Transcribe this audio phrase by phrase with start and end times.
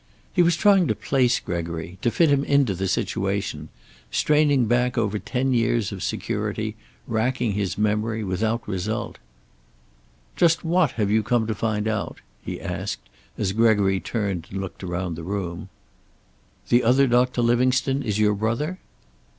[0.33, 3.69] He was trying to place Gregory, to fit him into the situation;
[4.09, 9.19] straining back over ten years of security, racking his memory, without result.
[10.35, 14.83] "Just what have you come to find out?" he asked, as Gregory turned and looked
[14.83, 15.69] around the room.
[16.69, 18.79] "The other Doctor Livingstone is your brother?"